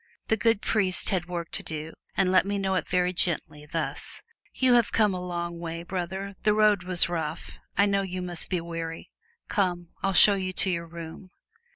The 0.29 0.35
good 0.35 0.63
priest 0.63 1.11
had 1.11 1.27
work 1.27 1.51
to 1.51 1.61
do, 1.61 1.93
and 2.17 2.31
let 2.31 2.43
me 2.43 2.57
know 2.57 2.73
it 2.73 2.89
very 2.89 3.13
gently, 3.13 3.67
thus: 3.67 4.23
"You 4.51 4.73
have 4.73 4.91
come 4.91 5.13
a 5.13 5.23
long 5.23 5.59
way, 5.59 5.83
brother, 5.83 6.35
the 6.41 6.55
road 6.55 6.81
was 6.81 7.07
rough 7.07 7.59
I 7.77 7.85
know 7.85 8.01
you 8.01 8.23
must 8.23 8.49
be 8.49 8.61
weary. 8.61 9.11
Come, 9.47 9.89
I'll 10.01 10.13
show 10.13 10.33
you 10.33 10.53
to 10.53 10.71
your 10.71 10.87
room." 10.87 11.29